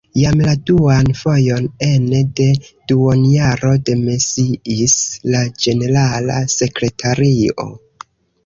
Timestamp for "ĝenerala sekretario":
5.67-7.69